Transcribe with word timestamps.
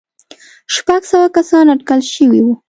شپږ 0.75 1.01
سوه 1.11 1.27
کسان 1.35 1.65
اټکل 1.73 1.99
شوي 2.15 2.41
وو. 2.43 2.53